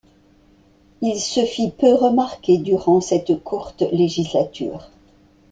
[1.03, 4.89] Il se fit peu remarquer durant cette courte législature.